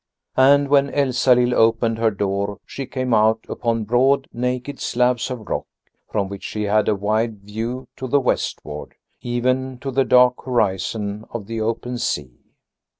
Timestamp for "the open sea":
11.45-12.39